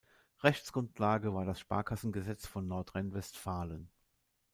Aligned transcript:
Rechtsgrundlage 0.41 1.35
war 1.35 1.45
das 1.45 1.59
Sparkassengesetz 1.59 2.47
von 2.47 2.65
Nordrhein-Westfalen. 2.67 3.91